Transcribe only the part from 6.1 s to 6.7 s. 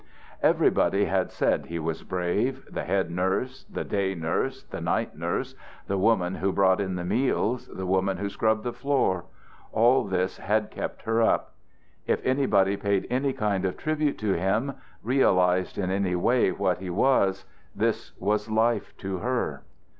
who